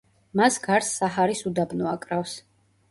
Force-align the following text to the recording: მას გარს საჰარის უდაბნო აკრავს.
მას 0.39 0.57
გარს 0.63 0.89
საჰარის 1.03 1.47
უდაბნო 1.53 1.95
აკრავს. 1.95 2.37